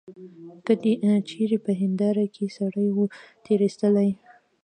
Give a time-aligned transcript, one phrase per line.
[0.65, 0.91] که دي
[1.29, 3.05] چیري په هنیداره کي سړی وو
[3.45, 4.11] تېرایستلی.